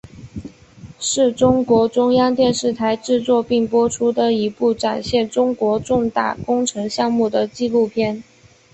[0.99, 8.23] 是中国中央电视台制作并播出的一部展现中国重大工程项目的纪录片。